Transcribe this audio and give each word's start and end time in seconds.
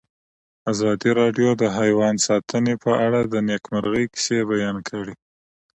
ازادي 0.71 1.11
راډیو 1.19 1.49
د 1.61 1.63
حیوان 1.77 2.15
ساتنه 2.27 2.73
په 2.83 2.91
اړه 3.05 3.19
د 3.23 3.35
نېکمرغۍ 3.49 4.05
کیسې 4.13 4.37
بیان 4.51 4.77
کړې. 4.89 5.13